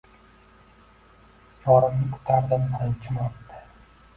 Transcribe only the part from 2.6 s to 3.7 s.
birinchi marta